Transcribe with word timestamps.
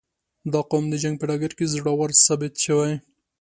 •دا 0.53 0.61
قوم 0.69 0.83
د 0.89 0.93
جنګ 1.03 1.15
په 1.19 1.25
ډګر 1.29 1.51
کې 1.57 1.65
زړور 1.73 2.09
ثابت 2.25 2.53
شوی. 2.65 2.93